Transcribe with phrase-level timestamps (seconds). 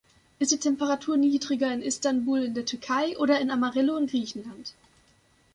[0.39, 4.73] Ist die Temperatur niedriger in Istanbul, in der Türkei, oder in Amarillo, in Griechenland?